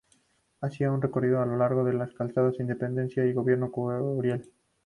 [0.61, 3.71] Hacía su recorrido a lo largo de las calzadas Independencia y Gobernador
[4.15, 4.51] Curiel.